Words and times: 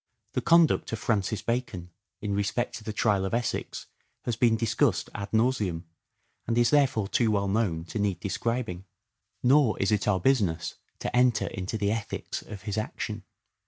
The 0.33 0.41
conduct 0.41 0.91
of 0.93 0.97
Francis 0.97 1.43
Bacon 1.43 1.91
in 2.21 2.33
respect 2.33 2.73
to 2.77 2.83
the 2.83 2.91
trial 2.91 3.23
of 3.23 3.35
Essex 3.35 3.85
has 4.25 4.35
been 4.35 4.55
dis 4.57 4.73
cussed 4.73 5.11
ad 5.13 5.31
nauseam 5.31 5.85
and 6.47 6.57
is 6.57 6.71
therefore 6.71 7.07
too 7.07 7.29
well 7.29 7.47
known 7.47 7.85
to 7.85 7.99
need 7.99 8.19
describing. 8.19 8.85
Nor 9.43 9.77
is 9.77 9.91
it 9.91 10.07
our 10.07 10.19
business 10.19 10.73
to 11.01 11.15
enter 11.15 11.45
into 11.45 11.77
the 11.77 11.91
ethics 11.91 12.41
of 12.41 12.63
his 12.63 12.79
action. 12.79 13.25